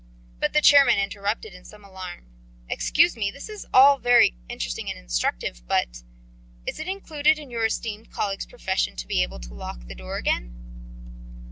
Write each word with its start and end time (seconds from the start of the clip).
But 0.39 0.53
the 0.53 0.61
chairman 0.61 0.97
interrupted 0.97 1.53
in 1.53 1.63
some 1.63 1.85
alarm: 1.85 2.25
"Excuse 2.67 3.15
me. 3.15 3.29
This 3.29 3.49
is 3.49 3.67
all 3.71 3.99
very 3.99 4.33
interesting 4.49 4.89
and 4.89 4.97
instructive, 4.97 5.61
but... 5.67 6.01
is 6.65 6.79
it 6.79 6.87
included 6.87 7.37
in 7.37 7.51
your 7.51 7.65
esteemed 7.67 8.09
colleague's 8.09 8.47
profession 8.47 8.95
to 8.95 9.05
be 9.07 9.21
able 9.21 9.39
to 9.41 9.53
lock 9.53 9.81
the 9.85 9.93
door 9.93 10.17
again?" 10.17 10.55